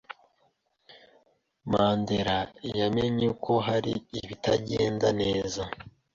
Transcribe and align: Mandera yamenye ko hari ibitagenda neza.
Mandera 1.71 2.37
yamenye 2.79 3.27
ko 3.43 3.53
hari 3.67 3.93
ibitagenda 4.19 5.07
neza. 5.21 5.61